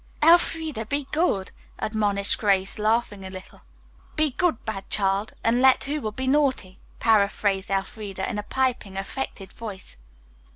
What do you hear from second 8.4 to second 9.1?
piping,